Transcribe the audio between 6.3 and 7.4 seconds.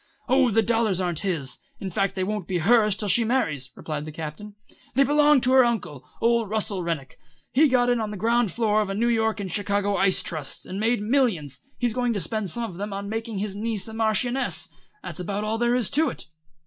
Russell Rennick.